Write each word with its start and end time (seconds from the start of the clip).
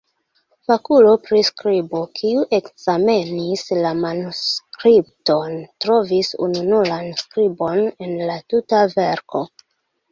Fakulo 0.69 1.11
pri 1.25 1.41
skribo, 1.49 1.99
kiu 2.21 2.45
ekzamenis 2.59 3.67
la 3.83 3.93
manuskripton, 4.01 5.55
trovis 5.87 6.33
ununuran 6.49 7.15
skribon 7.25 7.81
en 8.09 8.21
la 8.33 8.45
tuta 8.55 8.87
verko. 8.99 9.47